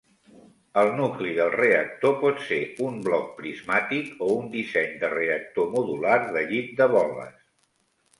El 0.83 0.87
nucli 0.99 1.33
del 1.39 1.49
reactor 1.55 2.15
pot 2.23 2.39
ser 2.47 2.57
un 2.85 2.97
bloc 3.07 3.27
prismàtic 3.41 4.09
o 4.29 4.31
un 4.37 4.47
disseny 4.55 4.95
de 5.05 5.11
reactor 5.13 5.69
modular 5.75 6.17
de 6.39 6.43
llit 6.53 6.73
de 6.81 6.89
boles. 6.95 7.37